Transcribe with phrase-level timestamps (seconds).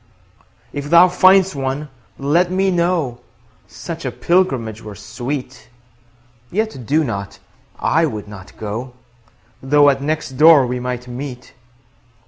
[0.73, 3.19] If thou find'st one, let me know;
[3.67, 5.69] Such a pilgrimage were sweet.
[6.49, 7.37] 20 Yet do not;
[7.77, 8.93] I would not go,
[9.61, 11.53] Though at next door we might meet.